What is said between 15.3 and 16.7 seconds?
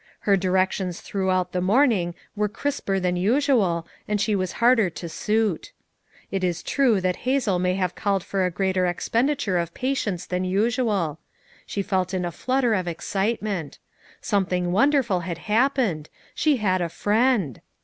happened: she